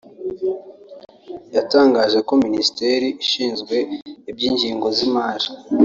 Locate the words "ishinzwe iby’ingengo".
3.23-4.87